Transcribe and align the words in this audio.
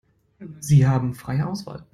Sie 0.59 0.87
haben 0.87 1.13
freie 1.13 1.45
Auswahl. 1.45 1.85